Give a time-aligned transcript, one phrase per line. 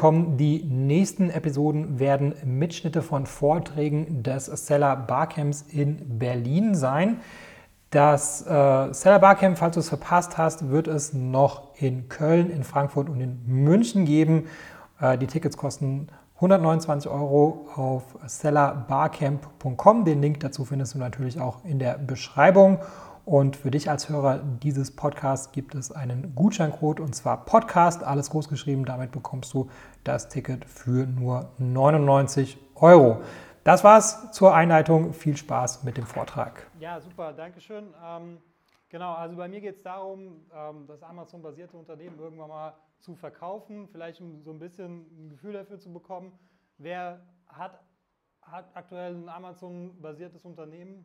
[0.00, 0.38] kommen.
[0.38, 7.18] Die nächsten Episoden werden Mitschnitte von Vorträgen des Seller Barcamps in Berlin sein.
[7.90, 12.64] Das äh, Seller Barcamp, falls du es verpasst hast, wird es noch in Köln, in
[12.64, 14.46] Frankfurt und in München geben.
[15.00, 20.06] Äh, die Tickets kosten 129 Euro auf sellerbarcamp.com.
[20.06, 22.78] Den Link dazu findest du natürlich auch in der Beschreibung.
[23.30, 28.28] Und für dich als Hörer dieses Podcasts gibt es einen Gutscheincode und zwar Podcast, alles
[28.30, 28.84] groß geschrieben.
[28.84, 29.70] Damit bekommst du
[30.02, 33.22] das Ticket für nur 99 Euro.
[33.62, 35.12] Das war's zur Einleitung.
[35.12, 36.68] Viel Spaß mit dem Vortrag.
[36.80, 37.94] Ja, super, danke schön.
[38.04, 38.38] Ähm,
[38.88, 43.86] genau, also bei mir geht es darum, ähm, das Amazon-basierte Unternehmen irgendwann mal zu verkaufen,
[43.92, 46.32] vielleicht um so ein bisschen ein Gefühl dafür zu bekommen,
[46.78, 47.78] wer hat,
[48.42, 51.04] hat aktuell ein Amazon-basiertes Unternehmen,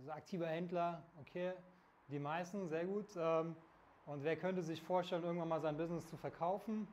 [0.00, 1.52] also aktiver Händler, okay,
[2.08, 3.06] die meisten, sehr gut.
[3.16, 3.54] Ähm,
[4.06, 6.88] und wer könnte sich vorstellen, irgendwann mal sein Business zu verkaufen?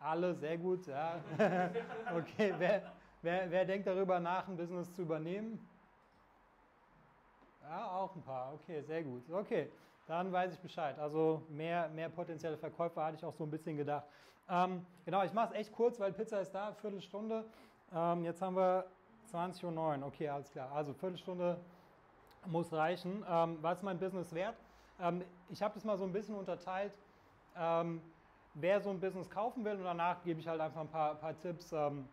[0.00, 1.20] Alle, sehr gut, ja.
[2.16, 2.92] okay, wer,
[3.22, 5.64] wer, wer denkt darüber nach, ein Business zu übernehmen?
[7.62, 9.30] Ja, auch ein paar, okay, sehr gut.
[9.30, 9.70] Okay,
[10.06, 10.98] dann weiß ich Bescheid.
[10.98, 14.06] Also mehr, mehr potenzielle Verkäufer hatte ich auch so ein bisschen gedacht.
[14.48, 17.44] Ähm, genau, ich mache es echt kurz, weil Pizza ist da, Viertelstunde.
[17.94, 18.86] Ähm, jetzt haben wir
[19.32, 20.72] 20.09 Uhr, okay, alles klar.
[20.72, 21.60] Also Viertelstunde
[22.46, 23.24] muss reichen.
[23.28, 24.56] Ähm, was ist mein Business wert?
[25.00, 26.98] Ähm, ich habe das mal so ein bisschen unterteilt,
[27.56, 28.00] ähm,
[28.54, 31.38] wer so ein Business kaufen will und danach gebe ich halt einfach ein paar, paar
[31.38, 32.08] Tipps ähm,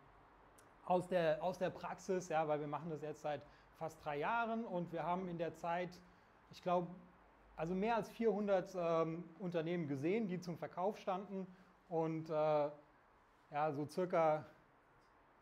[0.86, 3.42] aus, der, aus der Praxis, ja, weil wir machen das jetzt seit
[3.78, 6.00] fast drei Jahren und wir haben in der Zeit,
[6.50, 6.88] ich glaube,
[7.56, 11.46] also mehr als 400 ähm, Unternehmen gesehen, die zum Verkauf standen
[11.88, 14.46] und äh, ja, so circa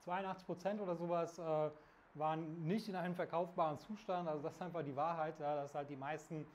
[0.01, 1.71] 82 Prozent oder sowas äh,
[2.19, 4.29] waren nicht in einem verkaufbaren Zustand.
[4.29, 6.47] Also das ist einfach die Wahrheit, ja, dass halt die meisten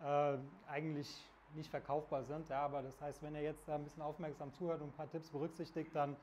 [0.00, 0.36] äh,
[0.68, 1.08] eigentlich
[1.54, 2.48] nicht verkaufbar sind.
[2.48, 5.10] Ja, aber das heißt, wenn ihr jetzt da ein bisschen aufmerksam zuhört und ein paar
[5.10, 6.16] Tipps berücksichtigt, dann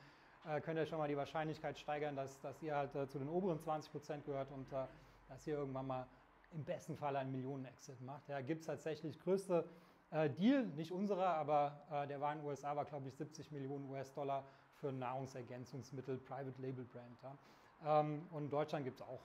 [0.46, 3.30] äh, könnt ihr schon mal die Wahrscheinlichkeit steigern, dass, dass ihr halt äh, zu den
[3.30, 4.86] oberen 20 Prozent gehört und äh,
[5.28, 6.08] dass ihr irgendwann mal
[6.52, 8.28] im besten Fall einen Millionen-Exit macht.
[8.28, 9.66] Ja, gibt es tatsächlich größte
[10.12, 13.52] äh, Deal, nicht unserer, aber äh, der war in den USA, war glaube ich 70
[13.52, 17.22] Millionen US-Dollar für Nahrungsergänzungsmittel, Private Label Brand.
[17.22, 17.38] Ja.
[17.86, 19.22] Ähm, und in Deutschland gibt es auch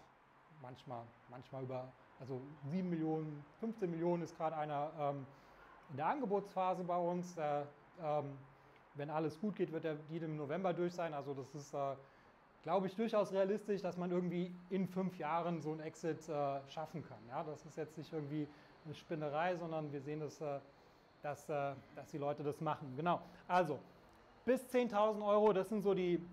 [0.62, 5.26] manchmal, manchmal über, also 7 Millionen, 15 Millionen ist gerade einer ähm,
[5.91, 7.37] in der Angebotsphase bei uns.
[7.37, 7.65] Äh,
[8.03, 8.38] ähm,
[8.94, 11.15] wenn alles gut geht, wird der Deal im November durch sein.
[11.15, 11.97] Also das ist, äh,
[12.62, 17.04] glaube ich, durchaus realistisch, dass man irgendwie in fünf Jahren so ein Exit äh, schaffen
[17.04, 17.19] kann.
[17.28, 18.48] Ja, das ist jetzt nicht irgendwie
[18.84, 20.60] eine Spinnerei, sondern wir sehen, dass, äh,
[21.22, 22.94] dass, äh, dass die Leute das machen.
[22.97, 23.21] Genau.
[23.48, 23.81] Also
[24.44, 26.25] bis 10.000 Euro, das sind so die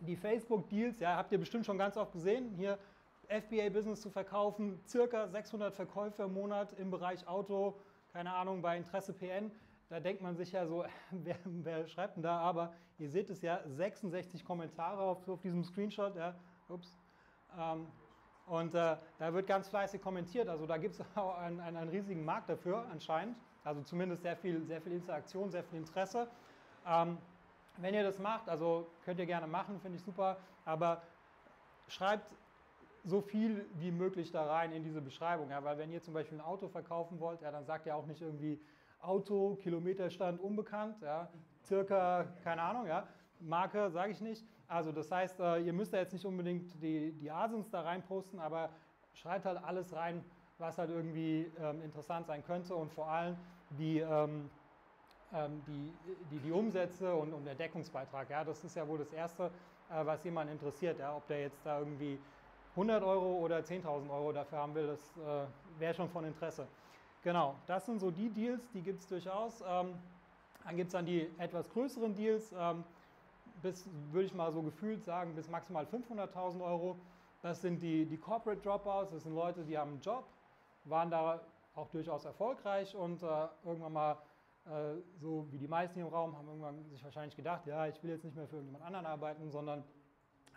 [0.00, 2.78] die Facebook-Deals, ja, habt ihr bestimmt schon ganz oft gesehen, hier
[3.28, 7.74] FBA-Business zu verkaufen, circa 600 Verkäufe im Monat im Bereich Auto,
[8.12, 9.50] keine Ahnung, bei Interesse PN.
[9.88, 12.38] Da denkt man sich ja so, wer, wer schreibt denn da?
[12.38, 16.16] Aber ihr seht es ja, 66 Kommentare auf, auf diesem Screenshot.
[16.16, 16.34] Ja,
[16.68, 16.96] ups.
[17.58, 17.86] Ähm,
[18.46, 20.48] und äh, da wird ganz fleißig kommentiert.
[20.48, 23.36] Also da gibt es auch einen, einen, einen, riesigen Markt dafür anscheinend.
[23.64, 26.28] Also zumindest sehr viel, sehr viel Interaktion, sehr viel Interesse.
[26.86, 27.18] Ähm,
[27.78, 31.02] wenn ihr das macht, also könnt ihr gerne machen, finde ich super, aber
[31.88, 32.34] schreibt
[33.04, 35.50] so viel wie möglich da rein in diese Beschreibung.
[35.50, 38.06] Ja, weil wenn ihr zum Beispiel ein Auto verkaufen wollt, ja, dann sagt ihr auch
[38.06, 38.60] nicht irgendwie
[39.00, 41.28] Auto, Kilometerstand unbekannt, ja,
[41.64, 43.06] circa, keine Ahnung, ja,
[43.40, 44.44] Marke sage ich nicht.
[44.66, 48.02] Also das heißt, äh, ihr müsst da jetzt nicht unbedingt die, die Asins da rein
[48.02, 48.70] posten, aber
[49.12, 50.24] schreibt halt alles rein,
[50.58, 53.36] was halt irgendwie ähm, interessant sein könnte und vor allem
[53.70, 54.50] die ähm,
[55.66, 55.92] die,
[56.30, 58.30] die, die Umsätze und, und der Deckungsbeitrag.
[58.30, 59.50] Ja, das ist ja wohl das Erste,
[59.90, 60.98] äh, was jemand interessiert.
[60.98, 62.18] Ja, ob der jetzt da irgendwie
[62.76, 65.46] 100 Euro oder 10.000 Euro dafür haben will, das äh,
[65.78, 66.66] wäre schon von Interesse.
[67.22, 69.62] Genau, das sind so die Deals, die gibt es durchaus.
[69.66, 69.94] Ähm,
[70.64, 72.84] dann gibt es dann die etwas größeren Deals, ähm,
[73.62, 76.96] bis, würde ich mal so gefühlt sagen, bis maximal 500.000 Euro.
[77.42, 80.24] Das sind die, die Corporate Dropouts, das sind Leute, die haben einen Job,
[80.84, 81.40] waren da
[81.74, 83.26] auch durchaus erfolgreich und äh,
[83.64, 84.16] irgendwann mal
[84.66, 88.02] äh, so wie die meisten hier im Raum haben irgendwann sich wahrscheinlich gedacht, ja, ich
[88.02, 89.84] will jetzt nicht mehr für jemand anderen arbeiten, sondern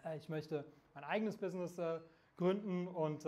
[0.05, 1.99] äh, ich möchte mein eigenes Business äh,
[2.37, 3.25] gründen und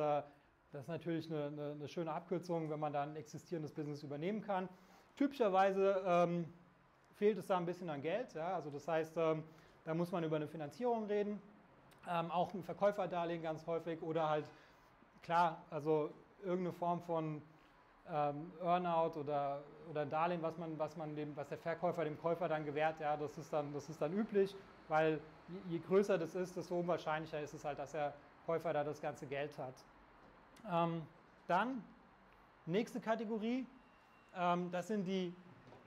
[0.72, 4.42] das ist natürlich eine, eine, eine, schöne Abkürzung, wenn man da ein existierendes Business übernehmen
[4.42, 4.70] kann.
[5.18, 6.46] Typischerweise ähm,
[7.16, 9.44] fehlt es da ein bisschen an Geld, ja, also das heißt, ähm,
[9.84, 11.42] da muss man über eine Finanzierung reden,
[12.10, 14.46] ähm, auch ein Verkäuferdarlehen ganz häufig oder halt,
[15.22, 16.12] klar, also
[16.42, 17.42] irgendeine Form von
[18.14, 22.48] ähm, Earnout oder, oder Darlehen, was, man, was, man dem, was der Verkäufer dem Käufer
[22.48, 24.56] dann gewährt, ja, das ist dann, das ist dann üblich,
[24.88, 28.14] weil je, je größer das ist, desto unwahrscheinlicher ist es halt, dass der
[28.46, 29.74] Käufer da das ganze Geld hat.
[30.70, 31.02] Ähm,
[31.48, 31.84] dann,
[32.66, 33.66] nächste Kategorie,
[34.36, 35.34] ähm, das sind die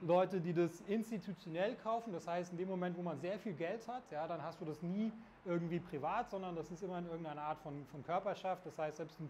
[0.01, 3.87] Leute, die das institutionell kaufen, das heißt in dem Moment, wo man sehr viel Geld
[3.89, 5.13] hat, ja, dann hast du das nie
[5.45, 8.65] irgendwie privat, sondern das ist immer in irgendeiner Art von, von Körperschaft.
[8.67, 9.29] Das heißt, selbst eine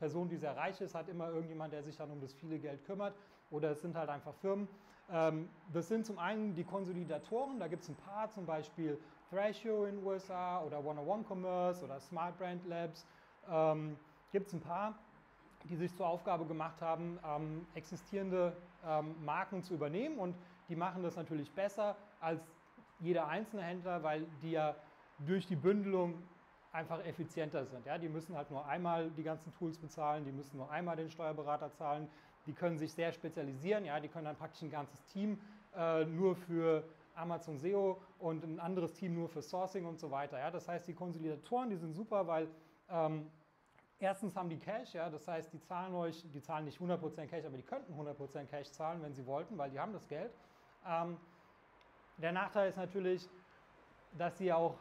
[0.00, 2.84] Privatperson, die sehr reich ist, hat immer irgendjemand, der sich dann um das viele Geld
[2.84, 3.14] kümmert.
[3.50, 4.66] Oder es sind halt einfach Firmen.
[5.12, 8.98] Ähm, das sind zum einen die Konsolidatoren, da gibt es ein paar, zum Beispiel
[9.28, 13.06] Thrasio in den USA oder 101 Commerce oder Smart Brand Labs.
[13.48, 13.96] Ähm,
[14.32, 14.94] gibt es ein paar
[15.68, 20.34] die sich zur Aufgabe gemacht haben, ähm, existierende ähm, Marken zu übernehmen und
[20.70, 22.40] die machen das natürlich besser als
[22.98, 24.74] jeder einzelne Händler, weil die ja
[25.18, 26.14] durch die Bündelung
[26.72, 27.84] einfach effizienter sind.
[27.86, 27.98] Ja?
[27.98, 31.72] Die müssen halt nur einmal die ganzen Tools bezahlen, die müssen nur einmal den Steuerberater
[31.72, 32.08] zahlen,
[32.46, 34.00] die können sich sehr spezialisieren, ja?
[34.00, 35.40] die können dann praktisch ein ganzes Team
[35.76, 36.84] äh, nur für
[37.14, 40.38] Amazon SEO und ein anderes Team nur für Sourcing und so weiter.
[40.38, 40.50] Ja?
[40.50, 42.48] Das heißt, die Konsolidatoren, die sind super, weil
[42.88, 43.30] ähm,
[44.02, 47.44] Erstens haben die Cash, ja, das heißt, die zahlen euch, die zahlen nicht 100% Cash,
[47.44, 50.32] aber die könnten 100% Cash zahlen, wenn sie wollten, weil die haben das Geld.
[50.88, 51.18] Ähm,
[52.16, 53.28] der Nachteil ist natürlich,
[54.16, 54.76] dass sie auch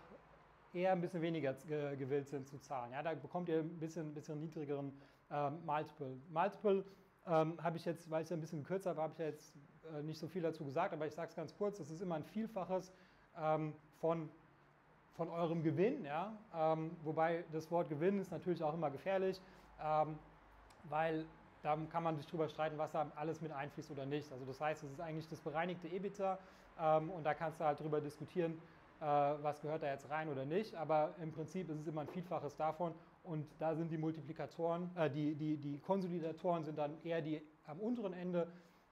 [0.74, 2.92] eher ein bisschen weniger gewillt sind zu zahlen.
[2.92, 4.94] Ja, da bekommt ihr ein bisschen, bisschen niedrigeren
[5.32, 6.18] ähm, Multiple.
[6.30, 6.86] Multiple
[7.28, 9.56] ähm, habe ich jetzt, weil ich es ein bisschen gekürzt habe, habe ich jetzt
[9.94, 12.16] äh, nicht so viel dazu gesagt, aber ich sage es ganz kurz, das ist immer
[12.16, 12.94] ein Vielfaches
[13.38, 14.30] ähm, von
[15.20, 16.06] von eurem Gewinn.
[16.06, 16.32] Ja?
[16.56, 19.42] Ähm, wobei das Wort Gewinn ist natürlich auch immer gefährlich,
[19.84, 20.18] ähm,
[20.86, 21.26] weil
[21.62, 24.32] da kann man sich drüber streiten, was da alles mit einfließt oder nicht.
[24.32, 26.40] Also das heißt, es ist eigentlich das bereinigte EBITDA
[26.80, 28.56] ähm, und da kannst du halt drüber diskutieren, äh,
[29.00, 30.76] was gehört da jetzt rein oder nicht.
[30.76, 32.94] Aber im Prinzip ist es immer ein Vielfaches davon
[33.24, 37.80] und da sind die Multiplikatoren, äh, die, die, die Konsolidatoren sind dann eher die am
[37.80, 38.48] unteren Ende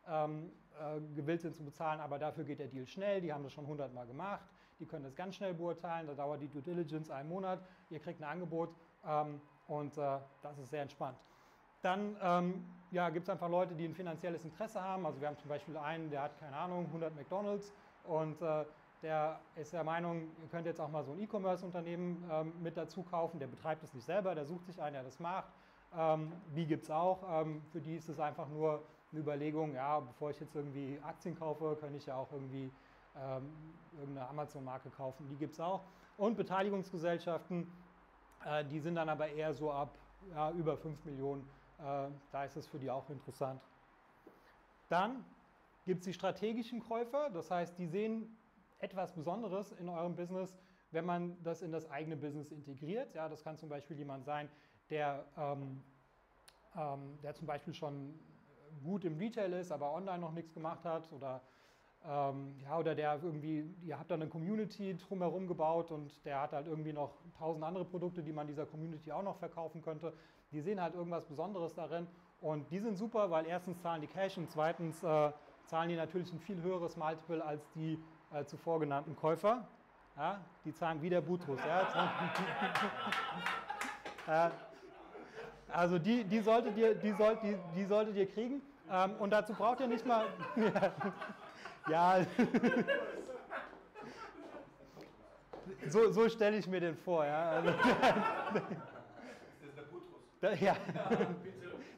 [0.08, 3.54] ähm, äh, gewillt sind zu bezahlen, aber dafür geht der Deal schnell, die haben das
[3.54, 4.46] schon 100 Mal gemacht,
[4.80, 7.60] die können das ganz schnell beurteilen, da dauert die Due Diligence einen Monat,
[7.90, 8.70] ihr kriegt ein Angebot
[9.06, 11.18] ähm, und äh, das ist sehr entspannt.
[11.82, 15.06] Dann ähm, ja, gibt es einfach Leute, die ein finanzielles Interesse haben.
[15.06, 17.72] Also wir haben zum Beispiel einen, der hat, keine Ahnung, 100 McDonalds
[18.04, 18.66] und äh,
[19.02, 23.04] der ist der Meinung, ihr könnt jetzt auch mal so ein E-Commerce-Unternehmen ähm, mit dazu
[23.04, 23.40] kaufen.
[23.40, 25.52] Der betreibt es nicht selber, der sucht sich einen, der das macht.
[25.96, 27.24] Ähm, die gibt es auch.
[27.42, 31.38] Ähm, für die ist es einfach nur eine Überlegung, ja, bevor ich jetzt irgendwie Aktien
[31.38, 32.72] kaufe, kann ich ja auch irgendwie
[33.16, 33.50] ähm,
[33.98, 35.28] irgendeine Amazon-Marke kaufen.
[35.30, 35.84] Die gibt es auch.
[36.18, 37.72] Und Beteiligungsgesellschaften,
[38.46, 39.98] äh, die sind dann aber eher so ab
[40.34, 41.48] ja, über 5 Millionen.
[41.80, 43.62] Äh, da ist es für die auch interessant.
[44.90, 45.24] Dann
[45.86, 48.38] gibt es die strategischen Käufer, das heißt, die sehen
[48.80, 50.58] etwas Besonderes in eurem Business,
[50.92, 53.14] wenn man das in das eigene Business integriert.
[53.14, 54.50] Ja, das kann zum Beispiel jemand sein,
[54.90, 55.84] der, ähm,
[56.76, 58.20] ähm, der zum Beispiel schon
[58.84, 61.42] gut im Retail ist, aber online noch nichts gemacht hat oder
[62.06, 66.54] ähm, ja, oder der irgendwie, ihr habt da eine Community drumherum gebaut und der hat
[66.54, 70.14] halt irgendwie noch tausend andere Produkte, die man dieser Community auch noch verkaufen könnte.
[70.52, 72.08] Die sehen halt irgendwas Besonderes darin
[72.40, 75.32] und die sind super, weil erstens zahlen die Cash und zweitens äh,
[75.66, 78.00] zahlen die natürlich ein viel höheres Multiple als die
[78.34, 79.68] äh, zuvor genannten Käufer.
[80.16, 81.60] Ja, die zahlen wie der Butrus.
[84.28, 84.52] Ja,
[85.70, 88.62] Also die, die, solltet, ihr, die, sollt, die, die solltet ihr kriegen.
[88.90, 90.26] Ähm, und dazu braucht ihr nicht mal.
[91.90, 92.20] ja.
[95.88, 97.26] so, so stelle ich mir den vor.
[97.26, 97.50] Ja.
[97.50, 97.74] Also,
[100.42, 100.76] der ja,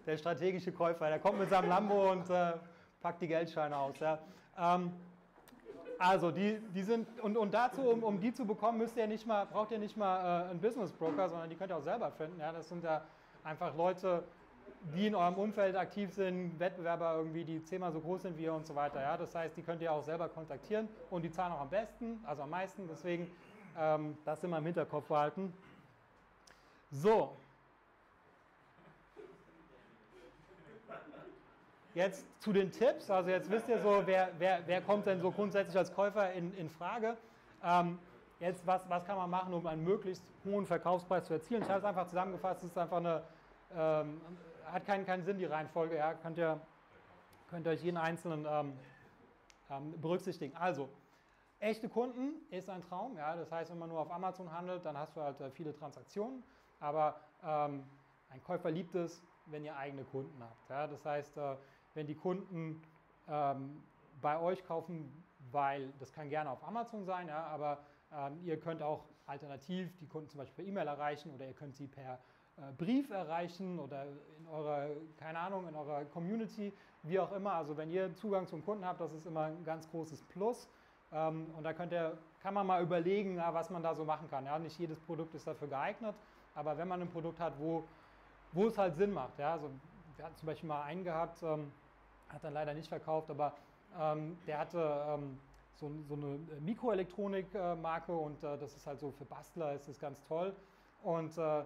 [0.05, 2.53] der strategische Käufer, der kommt mit seinem Lambo und äh,
[3.01, 3.99] packt die Geldscheine aus.
[3.99, 4.17] Ja.
[4.57, 4.91] Ähm,
[5.99, 9.27] also die, die sind, und, und dazu, um, um die zu bekommen, müsst ihr nicht
[9.27, 12.09] mal, braucht ihr nicht mal äh, einen Business Broker, sondern die könnt ihr auch selber
[12.11, 12.39] finden.
[12.39, 12.53] Ja.
[12.53, 13.03] Das sind ja
[13.43, 14.23] einfach Leute,
[14.95, 18.53] die in eurem Umfeld aktiv sind, Wettbewerber irgendwie, die zehnmal so groß sind wie ihr
[18.53, 19.01] und so weiter.
[19.01, 19.17] Ja?
[19.17, 22.43] Das heißt, die könnt ihr auch selber kontaktieren und die zahlen auch am besten, also
[22.43, 22.87] am meisten.
[22.87, 23.29] Deswegen
[23.77, 25.53] ähm, das immer im Hinterkopf behalten.
[26.91, 27.35] So.
[31.95, 33.09] Jetzt zu den Tipps.
[33.09, 36.55] Also jetzt wisst ihr so, wer, wer, wer kommt denn so grundsätzlich als Käufer in,
[36.55, 37.17] in Frage.
[37.63, 37.99] Ähm,
[38.39, 41.61] jetzt, was, was kann man machen, um einen möglichst hohen Verkaufspreis zu erzielen?
[41.63, 43.23] Ich habe es einfach zusammengefasst, es ist einfach eine
[43.75, 44.21] ähm,
[44.65, 45.95] hat keinen, keinen Sinn, die Reihenfolge.
[45.95, 46.59] Ja, könnt, ihr,
[47.49, 48.73] könnt euch jeden einzelnen ähm,
[49.69, 50.55] ähm, berücksichtigen.
[50.55, 50.89] Also,
[51.59, 53.17] echte Kunden ist ein Traum.
[53.17, 55.73] Ja, das heißt, wenn man nur auf Amazon handelt, dann hast du halt äh, viele
[55.73, 56.43] Transaktionen.
[56.79, 57.83] Aber ähm,
[58.29, 60.69] ein Käufer liebt es, wenn ihr eigene Kunden habt.
[60.69, 61.55] Ja, das heißt, äh,
[61.99, 62.81] wenn die Kunden
[63.27, 63.83] ähm,
[64.21, 65.11] bei euch kaufen,
[65.51, 67.79] weil das kann gerne auf Amazon sein, ja, aber
[68.13, 71.75] ähm, ihr könnt auch alternativ die Kunden zum Beispiel per E-Mail erreichen oder ihr könnt
[71.75, 72.13] sie per
[72.55, 74.87] äh, Brief erreichen oder in eurer,
[75.17, 76.71] keine Ahnung, in eurer Community,
[77.03, 77.51] wie auch immer.
[77.51, 80.69] Also wenn ihr Zugang zum Kunden habt, das ist immer ein ganz großes Plus.
[81.11, 84.45] Ähm, und da könnt ihr, kann man mal überlegen, was man da so machen kann.
[84.45, 86.15] Ja, nicht jedes Produkt ist dafür geeignet,
[86.55, 87.83] aber wenn man ein Produkt hat, wo,
[88.53, 89.37] wo es halt Sinn macht.
[89.37, 89.69] Ja, also
[90.19, 91.71] wir hatten zum Beispiel mal einen gehabt, ähm,
[92.29, 93.53] hat dann leider nicht verkauft, aber
[93.99, 95.39] ähm, der hatte ähm,
[95.75, 100.21] so, so, eine Mikroelektronik-Marke und äh, das ist halt so für Bastler ist das ganz
[100.27, 100.53] toll.
[101.03, 101.63] Und äh,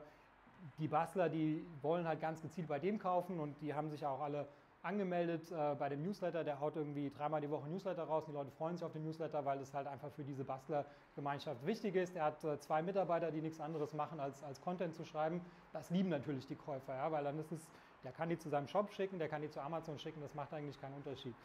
[0.80, 4.22] die Bastler, die wollen halt ganz gezielt bei dem kaufen und die haben sich auch
[4.22, 4.48] alle
[4.84, 6.44] angemeldet äh, bei dem Newsletter.
[6.44, 8.26] Der haut irgendwie dreimal die Woche Newsletter raus.
[8.28, 11.96] Die Leute freuen sich auf den Newsletter, weil es halt einfach für diese Bastlergemeinschaft wichtig
[11.96, 12.16] ist.
[12.16, 15.42] Er hat äh, zwei Mitarbeiter, die nichts anderes machen, als, als Content zu schreiben.
[15.72, 17.68] Das lieben natürlich die Käufer, ja, weil dann ist es,
[18.04, 20.22] der kann die zu seinem Shop schicken, der kann die zu Amazon schicken.
[20.22, 21.36] Das macht eigentlich keinen Unterschied.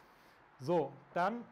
[0.59, 1.45] So, dann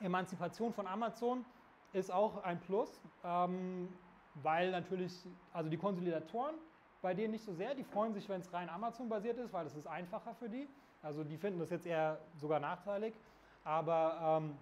[0.00, 1.44] Emanzipation von Amazon
[1.92, 3.88] ist auch ein Plus, ähm,
[4.34, 6.56] weil natürlich, also die Konsolidatoren,
[7.00, 9.76] bei denen nicht so sehr, die freuen sich, wenn es rein Amazon-basiert ist, weil das
[9.76, 10.68] ist einfacher für die.
[11.02, 13.14] Also die finden das jetzt eher sogar nachteilig.
[13.62, 14.56] Aber ähm,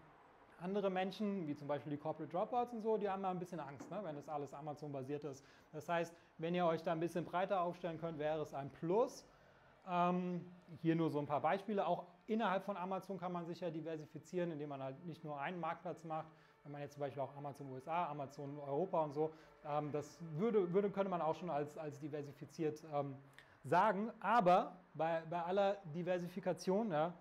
[0.61, 3.61] andere Menschen, wie zum Beispiel die Corporate Dropouts und so, die haben mal ein bisschen
[3.61, 5.45] Angst, ne, wenn das alles Amazon-basiert ist.
[5.73, 9.25] Das heißt, wenn ihr euch da ein bisschen breiter aufstellen könnt, wäre es ein Plus.
[9.89, 10.45] Ähm,
[10.81, 11.87] hier nur so ein paar Beispiele.
[11.87, 15.61] Auch innerhalb von Amazon kann man sich ja diversifizieren, indem man halt nicht nur einen
[15.61, 16.29] Marktplatz macht.
[16.63, 19.33] Wenn man jetzt zum Beispiel auch Amazon USA, Amazon Europa und so,
[19.67, 23.17] ähm, das würde, würde, könnte man auch schon als, als diversifiziert ähm,
[23.65, 24.11] sagen.
[24.21, 27.13] Aber bei, bei aller Diversifikation, ja,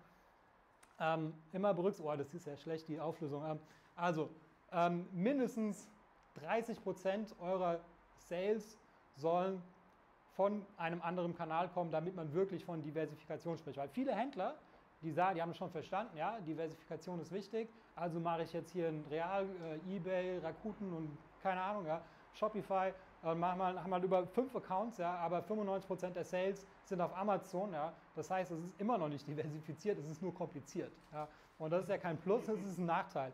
[1.00, 3.44] ähm, immer berücksichtigen, oh, das ist ja schlecht, die Auflösung.
[3.44, 3.58] Ähm,
[3.96, 4.30] also
[4.70, 5.88] ähm, mindestens
[6.34, 7.80] 30 Prozent eurer
[8.16, 8.78] Sales
[9.16, 9.62] sollen
[10.36, 13.78] von einem anderen Kanal kommen, damit man wirklich von Diversifikation spricht.
[13.78, 14.54] Weil viele Händler,
[15.02, 18.88] die sagen, die haben schon verstanden, ja, Diversifikation ist wichtig, also mache ich jetzt hier
[18.88, 19.46] ein Real,
[19.86, 22.00] äh, Ebay, Rakuten und keine Ahnung, ja,
[22.34, 22.92] Shopify,
[23.24, 27.16] äh, machen wir, haben wir über fünf Accounts, ja, aber 95% der Sales sind auf
[27.16, 27.72] Amazon.
[27.72, 27.92] Ja.
[28.16, 30.92] Das heißt, es ist immer noch nicht diversifiziert, es ist nur kompliziert.
[31.12, 31.28] Ja.
[31.58, 33.32] Und das ist ja kein Plus, das ist ein Nachteil.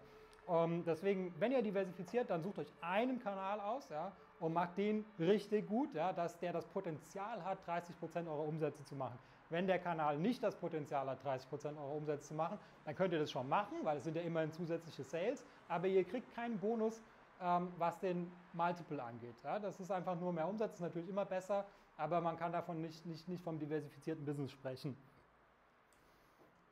[0.49, 5.05] Ähm, deswegen, wenn ihr diversifiziert, dann sucht euch einen Kanal aus ja, und macht den
[5.19, 9.19] richtig gut, ja, dass der das Potenzial hat, 30% eurer Umsätze zu machen.
[9.51, 13.19] Wenn der Kanal nicht das Potenzial hat, 30% eurer Umsätze zu machen, dann könnt ihr
[13.19, 17.03] das schon machen, weil es sind ja immerhin zusätzliche Sales, aber ihr kriegt keinen Bonus
[17.41, 19.37] ähm, was den Multiple angeht.
[19.45, 21.65] Ja, das ist einfach nur mehr Umsatz, ist natürlich immer besser,
[21.97, 24.97] aber man kann davon nicht, nicht, nicht vom diversifizierten Business sprechen.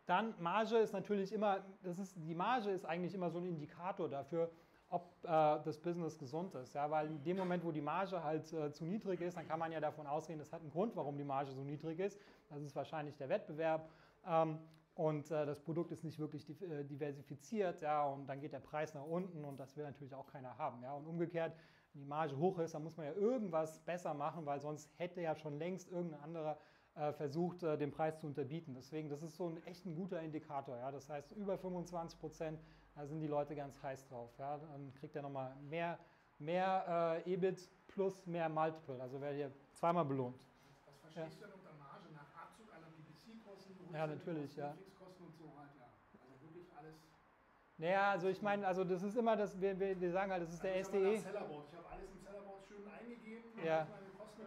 [0.06, 4.08] Dann Marge ist natürlich immer, das ist, die Marge ist eigentlich immer so ein Indikator
[4.08, 4.50] dafür,
[4.88, 6.74] ob äh, das Business gesund ist.
[6.74, 9.58] Ja, weil in dem Moment, wo die Marge halt äh, zu niedrig ist, dann kann
[9.58, 12.18] man ja davon ausgehen, das hat einen Grund, warum die Marge so niedrig ist.
[12.48, 13.88] Das ist wahrscheinlich der Wettbewerb.
[14.26, 14.58] Ähm,
[14.94, 18.94] und äh, das Produkt ist nicht wirklich äh, diversifiziert, ja, und dann geht der Preis
[18.94, 20.94] nach unten und das will natürlich auch keiner haben, ja.
[20.94, 21.54] Und umgekehrt,
[21.92, 25.20] wenn die Marge hoch ist, dann muss man ja irgendwas besser machen, weil sonst hätte
[25.20, 26.58] ja schon längst irgendein anderer
[27.12, 28.74] versucht, äh, den Preis zu unterbieten.
[28.74, 30.90] Deswegen, das ist so ein echt ein guter Indikator, ja.
[30.90, 32.60] Das heißt, über 25 Prozent,
[32.94, 34.56] da sind die Leute ganz heiß drauf, ja.
[34.56, 35.98] Dann kriegt er nochmal mehr,
[36.38, 40.40] mehr äh, EBIT plus mehr Multiple, also werdet ihr zweimal belohnt.
[40.86, 41.46] Was verstehst ja.
[41.46, 43.94] du denn unter Marge nach Abzug aller BBC-Kosten?
[43.94, 44.72] Ja, natürlich, ja.
[44.72, 45.88] Fixkosten und so halt, ja.
[46.22, 46.96] Also wirklich alles.
[47.76, 50.64] Naja, also ich meine, also das ist immer das, wir, wir, sagen halt, das ist
[50.64, 51.14] also der SDE.
[51.14, 51.38] Ich habe
[51.90, 53.86] alles im Sellerboard schön eingegeben, ja.
[53.90, 54.42] meine Kosten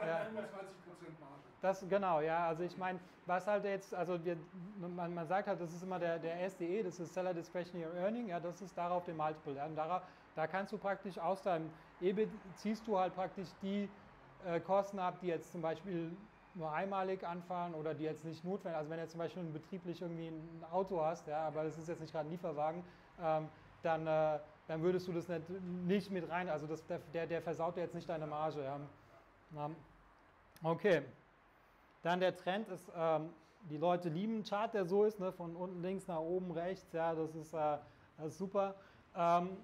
[0.00, 0.22] ja.
[0.24, 1.39] 25% Marge.
[1.60, 2.46] Das genau, ja.
[2.48, 4.38] Also ich meine, was halt jetzt, also wir,
[4.78, 8.28] man, man sagt halt, das ist immer der, der SDE, das ist Seller Discretionary Earning,
[8.28, 9.54] ja, das ist darauf den Multiple.
[9.54, 10.02] Ja, und darauf,
[10.34, 13.94] da kannst du praktisch aus deinem EBIT ziehst du halt praktisch die
[14.38, 16.16] äh, Kosten ab, die jetzt zum Beispiel
[16.54, 20.28] nur einmalig anfahren oder die jetzt nicht notwendig, also wenn du zum Beispiel betrieblich irgendwie
[20.28, 22.84] ein Auto hast, ja, aber das ist jetzt nicht gerade ein Lieferwagen,
[23.20, 23.48] ähm,
[23.82, 27.76] dann, äh, dann würdest du das nicht, nicht mit rein, also das, der, der versaut
[27.76, 28.64] jetzt nicht deine Marge.
[28.64, 29.70] Ja.
[30.62, 31.02] Okay,
[32.02, 33.30] dann der Trend ist, ähm,
[33.68, 36.92] die Leute lieben einen Chart, der so ist, ne, von unten links nach oben rechts,
[36.92, 37.76] ja, das ist, äh,
[38.16, 38.74] das ist super.
[39.14, 39.58] Ähm,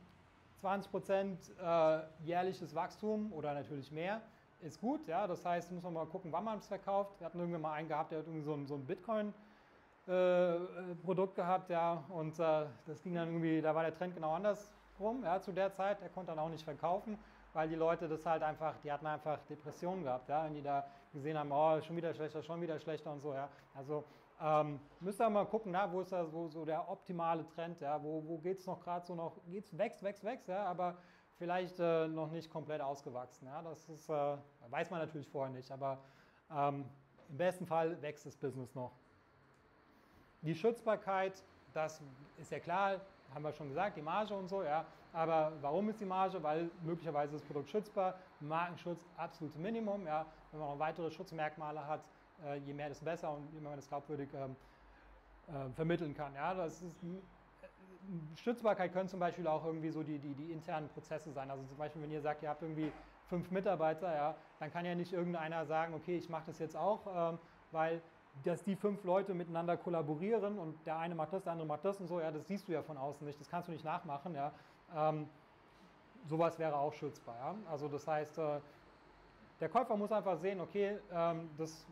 [0.62, 4.20] 20% äh, jährliches Wachstum oder natürlich mehr
[4.60, 5.06] ist gut.
[5.06, 5.26] Ja?
[5.26, 7.12] Das heißt, muss man mal gucken, wann man es verkauft.
[7.18, 11.40] Wir hatten irgendwann mal einen gehabt, der hat irgendwie so ein, so ein Bitcoin-Produkt äh,
[11.40, 15.38] gehabt, ja, und äh, das ging dann irgendwie, da war der Trend genau andersrum, ja,
[15.40, 16.00] zu der Zeit.
[16.00, 17.18] Der konnte dann auch nicht verkaufen,
[17.56, 20.86] weil die Leute das halt einfach, die hatten einfach Depressionen gehabt, ja, wenn die da
[21.10, 23.48] gesehen haben, oh, schon wieder schlechter, schon wieder schlechter und so, ja.
[23.74, 24.04] Also
[24.42, 28.00] ähm, müsst ihr mal gucken, na, wo ist da so, so der optimale Trend, ja,
[28.02, 30.98] wo, wo geht es noch gerade so noch, geht's, wächst, wächst, wächst, ja, aber
[31.38, 33.46] vielleicht äh, noch nicht komplett ausgewachsen.
[33.46, 33.62] Ja?
[33.62, 34.36] Das ist, äh,
[34.68, 35.98] weiß man natürlich vorher nicht, aber
[36.54, 36.84] ähm,
[37.30, 38.92] im besten Fall wächst das Business noch.
[40.42, 42.02] Die Schützbarkeit, das
[42.36, 43.00] ist ja klar,
[43.34, 44.84] haben wir schon gesagt, die Marge und so, ja.
[45.16, 46.42] Aber warum ist die Marge?
[46.42, 50.26] Weil möglicherweise das Produkt schützbar, Markenschutz absolute Minimum, ja.
[50.50, 52.04] Wenn man noch weitere Schutzmerkmale hat,
[52.44, 54.54] äh, je mehr, desto besser und je mehr man das glaubwürdig ähm,
[55.48, 56.34] äh, vermitteln kann.
[56.34, 56.52] Ja.
[56.52, 56.96] Das ist
[58.36, 61.50] Stützbarkeit können zum Beispiel auch irgendwie so die, die, die internen Prozesse sein.
[61.50, 62.92] Also zum Beispiel, wenn ihr sagt, ihr habt irgendwie
[63.24, 67.32] fünf Mitarbeiter, ja, dann kann ja nicht irgendeiner sagen, okay, ich mache das jetzt auch,
[67.32, 67.38] ähm,
[67.72, 68.02] weil
[68.44, 71.98] dass die fünf Leute miteinander kollaborieren und der eine macht das, der andere macht das
[72.00, 74.34] und so, ja, das siehst du ja von außen nicht, das kannst du nicht nachmachen,
[74.34, 74.52] ja.
[74.94, 75.28] Ähm,
[76.26, 77.54] sowas wäre auch schützbar, ja.
[77.70, 78.60] Also das heißt, äh,
[79.60, 81.86] der Käufer muss einfach sehen, okay, ähm, das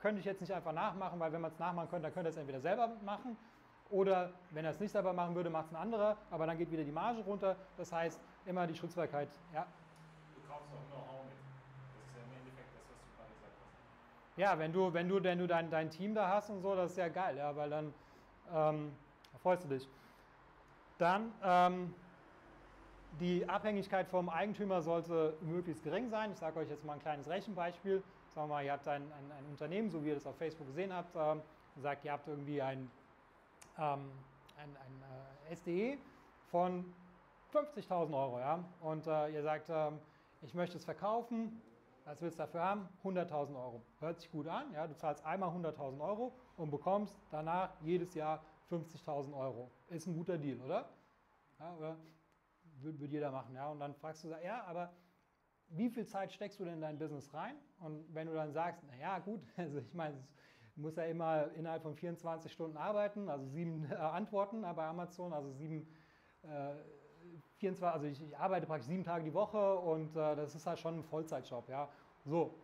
[0.00, 2.32] könnte ich jetzt nicht einfach nachmachen, weil wenn man es nachmachen könnte, dann könnte er
[2.32, 3.36] es entweder selber machen
[3.88, 6.70] oder wenn er es nicht selber machen würde, macht es ein anderer, aber dann geht
[6.70, 7.56] wieder die Marge runter.
[7.76, 9.66] Das heißt, immer die Schützbarkeit, ja.
[10.34, 11.34] Du kaufst auch Know-how mit.
[11.94, 14.38] Das ist ja im Endeffekt das, was du gerade gesagt hast.
[14.38, 16.92] Ja, wenn du, wenn du, wenn du dein, dein Team da hast und so, das
[16.92, 17.94] ist ja geil, ja, weil dann
[18.52, 18.96] ähm,
[19.42, 19.88] freust du dich.
[20.98, 21.94] Dann ähm,
[23.20, 26.32] die Abhängigkeit vom Eigentümer sollte möglichst gering sein.
[26.32, 28.02] Ich sage euch jetzt mal ein kleines Rechenbeispiel.
[28.34, 30.66] Sagen wir mal, ihr habt ein, ein, ein Unternehmen, so wie ihr das auf Facebook
[30.66, 31.42] gesehen habt, ähm,
[31.76, 32.90] sagt, ihr habt irgendwie ein,
[33.78, 34.10] ähm,
[34.56, 35.98] ein, ein äh, SDE
[36.50, 36.84] von
[37.52, 38.38] 50.000 Euro.
[38.38, 38.64] Ja?
[38.80, 39.98] Und äh, ihr sagt, ähm,
[40.40, 41.60] ich möchte es verkaufen,
[42.04, 42.88] was willst du dafür haben?
[43.04, 43.82] 100.000 Euro.
[44.00, 44.86] Hört sich gut an, ja?
[44.86, 49.70] du zahlst einmal 100.000 Euro und bekommst danach jedes Jahr 50.000 Euro.
[49.90, 50.88] Ist ein guter Deal, oder?
[51.58, 51.96] Ja, oder?
[52.80, 53.54] Würde, jeder machen.
[53.54, 53.70] Ja?
[53.70, 54.92] Und dann fragst du, ja, aber
[55.68, 57.56] wie viel Zeit steckst du denn in dein Business rein?
[57.80, 60.16] Und wenn du dann sagst, naja, gut, also ich meine,
[60.74, 65.32] du musst ja immer innerhalb von 24 Stunden arbeiten, also sieben äh, Antworten bei Amazon,
[65.32, 65.86] also sieben,
[66.42, 66.74] äh,
[67.58, 70.78] 24, also ich, ich, arbeite praktisch sieben Tage die Woche und äh, das ist halt
[70.78, 71.88] schon ein Vollzeitjob, ja.
[72.24, 72.54] So,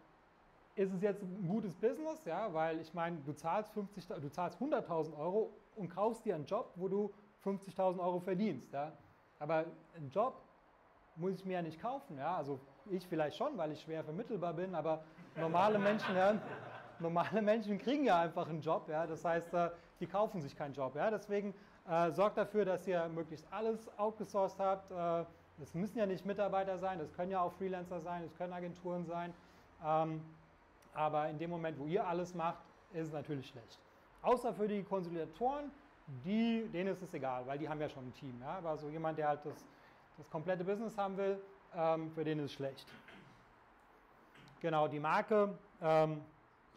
[0.79, 4.61] ist es jetzt ein gutes Business, ja, weil ich meine, du zahlst 50, du zahlst
[4.61, 7.13] 100.000 Euro und kaufst dir einen Job, wo du
[7.45, 8.93] 50.000 Euro verdienst, ja.
[9.41, 9.65] Aber
[9.97, 10.41] einen Job
[11.17, 12.37] muss ich mir ja nicht kaufen, ja.
[12.37, 15.03] Also ich vielleicht schon, weil ich schwer vermittelbar bin, aber
[15.37, 16.41] normale Menschen, ja,
[17.01, 19.05] normale Menschen kriegen ja einfach einen Job, ja.
[19.05, 21.11] Das heißt, äh, die kaufen sich keinen Job, ja.
[21.11, 21.55] Deswegen
[21.89, 24.93] äh, sorgt dafür, dass ihr möglichst alles outgesourced habt.
[24.93, 25.25] Äh,
[25.59, 29.05] das müssen ja nicht Mitarbeiter sein, das können ja auch Freelancer sein, das können Agenturen
[29.07, 29.35] sein.
[29.85, 30.21] Ähm,
[30.95, 32.59] aber in dem Moment, wo ihr alles macht,
[32.92, 33.78] ist es natürlich schlecht.
[34.23, 35.71] Außer für die Konsolidatoren,
[36.25, 38.40] die, denen ist es egal, weil die haben ja schon ein Team.
[38.40, 38.59] Ja?
[38.59, 39.66] Aber so jemand, der halt das,
[40.16, 41.38] das komplette Business haben will,
[41.76, 42.87] ähm, für den ist es schlecht.
[44.61, 46.20] Genau, die Marke, ähm,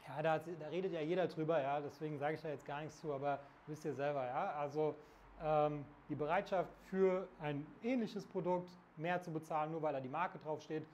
[0.07, 2.99] ja, da, da, redet ja jeder drüber, ja, deswegen sage ich da jetzt gar nichts
[2.99, 4.51] zu, aber wisst ihr selber, ja.
[4.51, 4.95] Also
[5.43, 10.37] ähm, die Bereitschaft für ein ähnliches Produkt mehr zu bezahlen, nur weil da die Marke
[10.39, 10.85] draufsteht,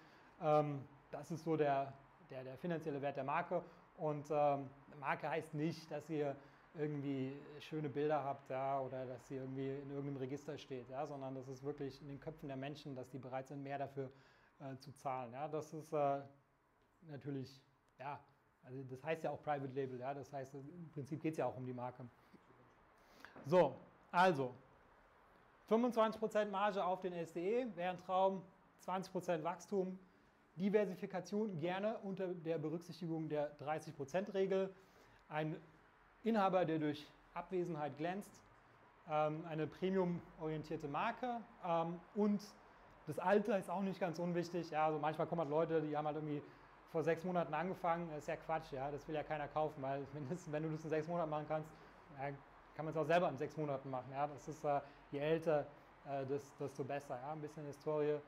[0.41, 0.79] ähm,
[1.11, 1.91] das ist so der,
[2.29, 3.63] der, der, finanzielle Wert der Marke.
[3.97, 6.35] Und ähm, Marke heißt nicht, dass ihr
[6.75, 11.33] irgendwie schöne Bilder habt ja, oder dass sie irgendwie in irgendeinem Register steht, ja, sondern
[11.35, 14.11] das ist wirklich in den Köpfen der Menschen, dass die bereit sind, mehr dafür
[14.59, 15.33] äh, zu zahlen.
[15.33, 15.47] Ja.
[15.47, 16.19] Das ist äh,
[17.09, 17.61] natürlich,
[17.99, 18.19] ja,
[18.63, 21.45] also das heißt ja auch Private Label, ja, das heißt, im Prinzip geht es ja
[21.45, 22.05] auch um die Marke.
[23.45, 23.75] So,
[24.11, 24.53] also
[25.69, 28.43] 25% Marge auf den SDE wäre ein Traum,
[28.85, 29.97] 20% Wachstum,
[30.57, 34.73] Diversifikation gerne unter der Berücksichtigung der 30%-Regel.
[35.29, 35.55] Ein
[36.23, 38.41] Inhaber, der durch Abwesenheit glänzt,
[39.09, 42.41] ähm, eine premium-orientierte Marke ähm, und
[43.05, 44.69] das Alter ist auch nicht ganz unwichtig.
[44.71, 46.41] Ja, also manchmal kommen halt Leute, die haben halt irgendwie
[46.91, 48.09] vor sechs Monaten angefangen.
[48.09, 50.69] Das ist ja Quatsch, ja, das will ja keiner kaufen, weil wenn, das, wenn du
[50.69, 51.69] das in sechs Monaten machen kannst,
[52.75, 54.11] kann man es auch selber in sechs Monaten machen.
[54.11, 55.67] Ja, das ist äh, je älter,
[56.05, 57.17] äh, desto besser.
[57.21, 58.19] Ja, ein bisschen Historie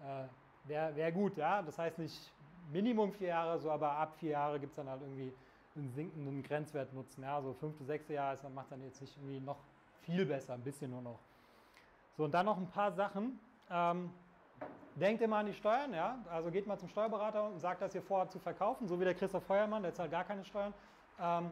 [0.00, 0.24] äh,
[0.64, 1.36] wäre wär gut.
[1.36, 2.32] Ja, das heißt nicht
[2.72, 5.32] Minimum vier Jahre, so aber ab vier Jahre gibt es dann halt irgendwie
[5.76, 7.22] einen sinkenden Grenzwert nutzen.
[7.22, 9.58] Ja, so fünfte, sechste Jahr ist, macht dann jetzt nicht irgendwie noch
[10.02, 11.18] viel besser, ein bisschen nur noch.
[12.16, 13.40] So, und dann noch ein paar Sachen.
[13.70, 14.10] Ähm,
[14.96, 16.18] denkt immer an die Steuern, ja.
[16.30, 19.14] Also geht mal zum Steuerberater und sagt, dass ihr vorhabt zu verkaufen, so wie der
[19.14, 20.74] Christoph Feuermann, der zahlt gar keine Steuern.
[21.18, 21.50] Ähm,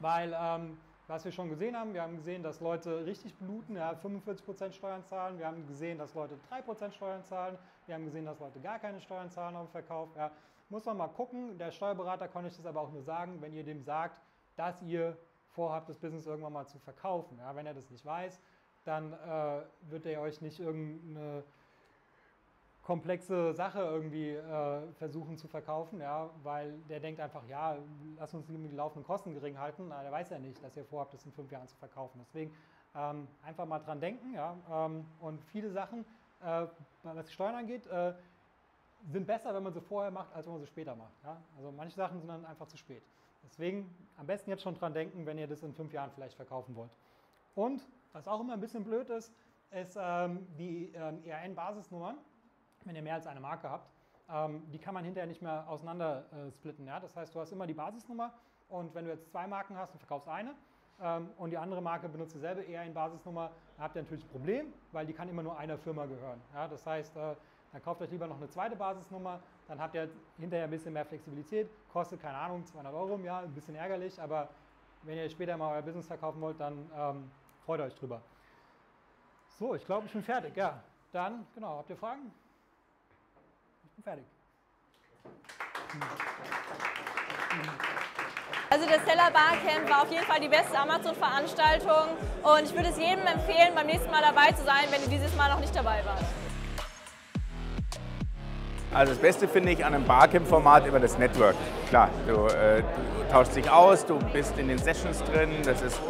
[0.00, 0.78] weil, ähm,
[1.08, 5.02] was wir schon gesehen haben, wir haben gesehen, dass Leute richtig bluten, ja, 45% Steuern
[5.04, 5.38] zahlen.
[5.38, 7.58] Wir haben gesehen, dass Leute 3% Steuern zahlen.
[7.86, 10.10] Wir haben gesehen, dass Leute gar keine Steuern zahlen auf Verkauf.
[10.16, 10.30] Ja.
[10.68, 11.56] Muss man mal gucken.
[11.56, 14.20] Der Steuerberater kann euch das aber auch nur sagen, wenn ihr dem sagt,
[14.56, 15.16] dass ihr
[15.48, 17.38] vorhabt, das Business irgendwann mal zu verkaufen.
[17.38, 18.38] Ja, wenn er das nicht weiß,
[18.84, 21.42] dann äh, wird er euch nicht irgendeine
[22.88, 27.76] komplexe Sache irgendwie äh, versuchen zu verkaufen, ja, weil der denkt einfach, ja,
[28.18, 29.92] lass uns die laufenden Kosten gering halten.
[29.92, 32.18] Aber der weiß ja nicht, dass ihr vorhabt, das in fünf Jahren zu verkaufen.
[32.26, 32.50] Deswegen
[32.96, 34.56] ähm, einfach mal dran denken, ja.
[34.72, 36.06] Ähm, und viele Sachen,
[36.40, 36.66] äh,
[37.02, 38.14] was die Steuern angeht, äh,
[39.12, 41.12] sind besser, wenn man sie vorher macht, als wenn man sie später macht.
[41.24, 41.36] Ja?
[41.58, 43.02] Also manche Sachen sind dann einfach zu spät.
[43.44, 46.74] Deswegen am besten jetzt schon dran denken, wenn ihr das in fünf Jahren vielleicht verkaufen
[46.74, 46.96] wollt.
[47.54, 49.30] Und was auch immer ein bisschen blöd ist,
[49.72, 52.16] ist ähm, die ähm, ERN-Basisnummern,
[52.84, 53.90] wenn ihr mehr als eine Marke habt.
[54.30, 56.86] Ähm, die kann man hinterher nicht mehr auseinander äh, splitten.
[56.86, 57.00] Ja?
[57.00, 58.32] Das heißt, du hast immer die Basisnummer
[58.68, 60.54] und wenn du jetzt zwei Marken hast und verkaufst eine,
[61.00, 65.06] ähm, und die andere Marke benutzt dieselbe EIN-Basisnummer, dann habt ihr natürlich ein Problem, weil
[65.06, 66.40] die kann immer nur einer Firma gehören.
[66.52, 67.36] Ja, das heißt, äh,
[67.72, 71.04] dann kauft euch lieber noch eine zweite Basisnummer, dann habt ihr hinterher ein bisschen mehr
[71.04, 74.48] Flexibilität, kostet keine Ahnung 200 Euro im Jahr, ein bisschen ärgerlich, aber
[75.02, 77.30] wenn ihr später mal euer Business verkaufen wollt, dann ähm,
[77.64, 78.20] freut euch drüber.
[79.58, 80.56] So, ich glaube, ich bin fertig.
[80.56, 82.32] Ja, dann, genau, habt ihr Fragen?
[84.04, 84.24] Fertig.
[88.70, 92.98] Also das Seller Barcamp war auf jeden Fall die beste Amazon-Veranstaltung und ich würde es
[92.98, 96.04] jedem empfehlen, beim nächsten Mal dabei zu sein, wenn ihr dieses Mal noch nicht dabei
[96.04, 96.22] wart.
[98.92, 101.56] Also das Beste finde ich an einem Barcamp-Format immer das Network.
[101.88, 106.00] Klar, du, äh, du tauschst dich aus, du bist in den Sessions drin, das ist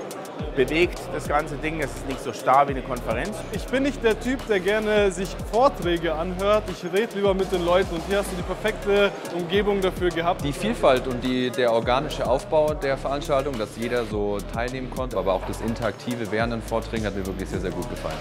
[0.57, 1.81] bewegt, das ganze Ding.
[1.81, 3.37] Es ist nicht so starr wie eine Konferenz.
[3.53, 6.65] Ich bin nicht der Typ, der gerne sich Vorträge anhört.
[6.71, 10.45] Ich rede lieber mit den Leuten und hier hast du die perfekte Umgebung dafür gehabt.
[10.45, 15.33] Die Vielfalt und die, der organische Aufbau der Veranstaltung, dass jeder so teilnehmen konnte, aber
[15.33, 18.19] auch das Interaktive während den Vorträgen hat mir wirklich sehr, sehr gut gefallen.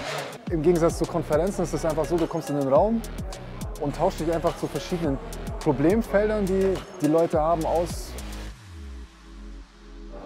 [0.52, 3.02] Im Gegensatz zu Konferenzen ist es einfach so, du kommst in den Raum,
[3.82, 5.18] und tauscht dich einfach zu verschiedenen
[5.60, 8.12] Problemfeldern, die die Leute haben, aus.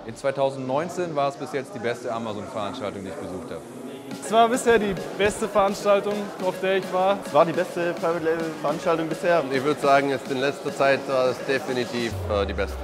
[0.08, 3.62] In 2019 war es bis jetzt die beste Amazon-Veranstaltung, die ich besucht habe.
[4.12, 7.20] Es war bisher die beste Veranstaltung, auf der ich war.
[7.24, 9.44] Es war die beste Private Label Veranstaltung bisher.
[9.52, 12.78] Ich würde sagen, jetzt in letzter Zeit war es definitiv äh, die beste.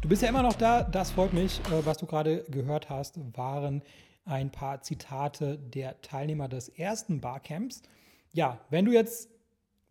[0.00, 1.58] Du bist ja immer noch da, das freut mich.
[1.60, 3.82] Äh, was du gerade gehört hast, waren
[4.24, 7.82] ein paar Zitate der Teilnehmer des ersten Barcamps.
[8.32, 9.28] Ja, wenn du jetzt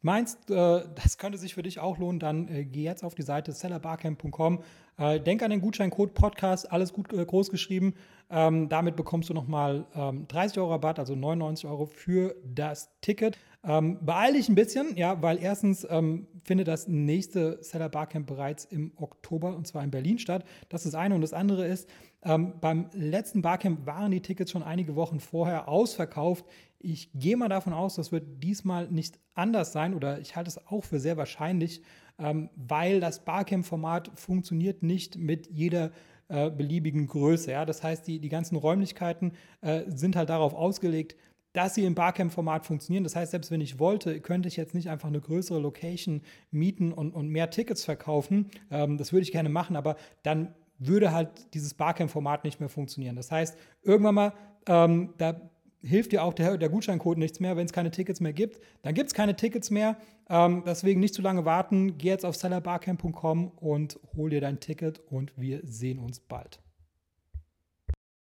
[0.06, 3.24] meinst, äh, das könnte sich für dich auch lohnen, dann äh, geh jetzt auf die
[3.24, 4.64] Seite sellerbarcamp.com.
[4.98, 7.96] Äh, denk an den Gutscheincode Podcast, alles gut äh, groß geschrieben.
[8.30, 13.38] Ähm, damit bekommst du nochmal ähm, 30 Euro Rabatt, also 99 Euro für das Ticket.
[13.64, 18.66] Ähm, beeil dich ein bisschen, ja, weil erstens ähm, findet das nächste Seller Barcamp bereits
[18.66, 20.46] im Oktober und zwar in Berlin statt.
[20.70, 21.16] Das ist das eine.
[21.16, 21.90] Und das andere ist,
[22.24, 26.46] ähm, beim letzten Barcamp waren die Tickets schon einige Wochen vorher ausverkauft.
[26.80, 30.68] Ich gehe mal davon aus, das wird diesmal nicht anders sein oder ich halte es
[30.68, 31.82] auch für sehr wahrscheinlich,
[32.20, 35.92] ähm, weil das Barcamp-Format funktioniert nicht mit jeder
[36.28, 37.52] äh, beliebigen Größe.
[37.52, 37.66] Ja?
[37.66, 41.16] Das heißt, die, die ganzen Räumlichkeiten äh, sind halt darauf ausgelegt,
[41.54, 43.04] dass sie im Barcamp-Format funktionieren.
[43.04, 46.92] Das heißt, selbst wenn ich wollte, könnte ich jetzt nicht einfach eine größere Location mieten
[46.92, 48.50] und, und mehr Tickets verkaufen.
[48.72, 53.16] Ähm, das würde ich gerne machen, aber dann würde halt dieses Barcamp-Format nicht mehr funktionieren.
[53.16, 54.34] Das heißt, irgendwann mal,
[54.68, 55.50] ähm, da
[55.86, 58.60] hilft dir auch der, der Gutscheincode nichts mehr, wenn es keine Tickets mehr gibt.
[58.82, 59.98] Dann gibt es keine Tickets mehr.
[60.30, 61.98] Ähm, deswegen nicht zu lange warten.
[61.98, 66.60] Geh jetzt auf sellerbarcamp.com und hol dir dein Ticket und wir sehen uns bald.